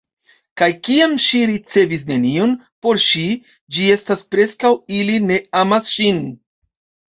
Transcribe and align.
Kaj 0.59 0.69
kiam 0.85 1.11
ŝi 1.25 1.41
ricevis 1.51 2.05
nenion, 2.13 2.55
por 2.87 3.01
ŝi, 3.05 3.23
ĝi 3.77 3.87
estas 3.99 4.27
preskaŭ 4.33 4.75
ili 4.99 5.23
ne 5.29 5.41
amas 5.63 5.95
ŝin. 5.95 6.27